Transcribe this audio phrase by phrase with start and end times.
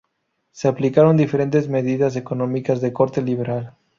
[0.49, 3.75] Se aplicaron diferentes medidas económicas de corte liberal.